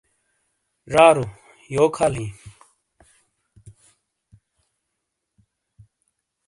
[0.93, 1.25] ڙارو۔
[1.75, 2.27] یوک حال ہی؟